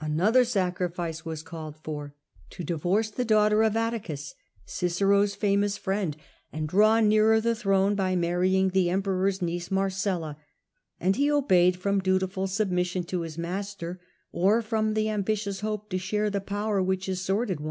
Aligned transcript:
Another 0.00 0.44
sacrifice 0.44 1.24
was 1.24 1.44
called 1.44 1.76
for— 1.76 2.12
to 2.50 2.64
divorce 2.64 3.08
the 3.08 3.24
daughter 3.24 3.62
of 3.62 3.76
Atticus, 3.76 4.34
Cicero's 4.64 5.36
famous 5.36 5.74
Marries 5.74 5.76
friend, 5.76 6.16
and 6.52 6.68
draw 6.68 6.98
nearer 6.98 7.40
the 7.40 7.54
throne 7.54 7.94
by 7.94 8.16
marry 8.16 8.50
Marceiia. 8.50 8.64
jng 8.66 8.72
the 8.72 8.88
Emperoi^s 8.88 9.40
niece, 9.42 9.70
Marcella; 9.70 10.36
and 10.98 11.14
he 11.14 11.30
obeyed 11.30 11.76
from 11.76 12.00
dutiful 12.00 12.48
submission 12.48 13.04
to 13.04 13.20
his 13.20 13.38
master, 13.38 14.00
or 14.32 14.60
from 14.60 14.94
the 14.94 15.08
ambitious 15.08 15.60
hope 15.60 15.88
to 15.90 15.98
share 15.98 16.30
the 16.30 16.40
power 16.40 16.82
which 16.82 17.06
his 17.06 17.20
sword 17.20 17.48
had 17.48 17.60
won. 17.60 17.64